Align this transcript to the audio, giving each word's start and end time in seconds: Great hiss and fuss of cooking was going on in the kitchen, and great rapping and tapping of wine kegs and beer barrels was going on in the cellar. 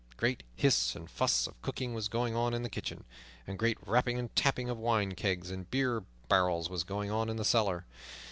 Great 0.17 0.41
hiss 0.55 0.95
and 0.95 1.11
fuss 1.11 1.45
of 1.45 1.61
cooking 1.61 1.93
was 1.93 2.07
going 2.07 2.35
on 2.35 2.55
in 2.55 2.63
the 2.63 2.71
kitchen, 2.71 3.03
and 3.45 3.59
great 3.59 3.77
rapping 3.85 4.17
and 4.17 4.35
tapping 4.35 4.67
of 4.67 4.79
wine 4.79 5.11
kegs 5.13 5.51
and 5.51 5.69
beer 5.69 6.03
barrels 6.27 6.71
was 6.71 6.83
going 6.83 7.11
on 7.11 7.29
in 7.29 7.37
the 7.37 7.45
cellar. 7.45 7.85